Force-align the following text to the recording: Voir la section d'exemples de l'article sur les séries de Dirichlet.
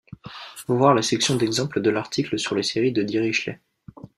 Voir 0.67 0.95
la 0.95 1.03
section 1.03 1.35
d'exemples 1.35 1.79
de 1.79 1.91
l'article 1.91 2.39
sur 2.39 2.55
les 2.55 2.63
séries 2.63 2.91
de 2.91 3.03
Dirichlet. 3.03 3.59